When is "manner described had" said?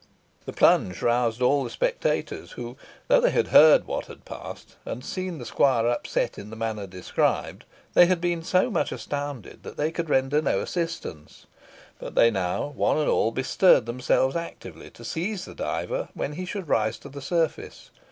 6.55-8.19